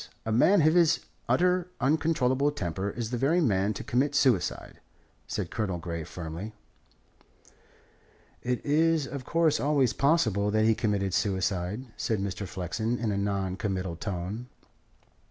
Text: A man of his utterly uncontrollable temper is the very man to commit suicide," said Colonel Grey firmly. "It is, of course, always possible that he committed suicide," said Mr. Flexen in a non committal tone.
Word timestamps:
A 0.25 0.31
man 0.31 0.63
of 0.63 0.73
his 0.73 1.01
utterly 1.29 1.65
uncontrollable 1.79 2.49
temper 2.49 2.89
is 2.89 3.11
the 3.11 3.19
very 3.21 3.39
man 3.39 3.71
to 3.75 3.83
commit 3.83 4.15
suicide," 4.15 4.79
said 5.27 5.51
Colonel 5.51 5.77
Grey 5.77 6.03
firmly. 6.03 6.53
"It 8.41 8.65
is, 8.65 9.05
of 9.05 9.25
course, 9.25 9.59
always 9.59 9.93
possible 9.93 10.49
that 10.49 10.65
he 10.65 10.73
committed 10.73 11.13
suicide," 11.13 11.85
said 11.97 12.17
Mr. 12.17 12.47
Flexen 12.47 12.97
in 12.97 13.11
a 13.11 13.15
non 13.19 13.57
committal 13.57 13.95
tone. 13.95 14.47